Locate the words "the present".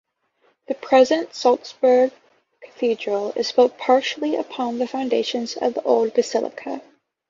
0.65-1.35